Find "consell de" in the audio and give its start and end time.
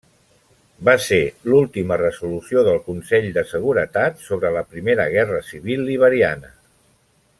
2.87-3.43